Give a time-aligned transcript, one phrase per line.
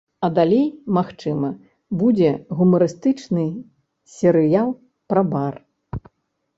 [0.27, 0.63] А далей,
[0.97, 1.51] магчыма,
[2.01, 3.47] будзе гумарыстычны
[4.17, 4.69] серыял
[5.13, 5.55] пра бар.